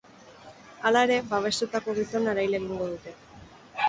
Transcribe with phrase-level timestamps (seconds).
[0.89, 3.15] Hala ere, babestutako gizona erail egingo dute.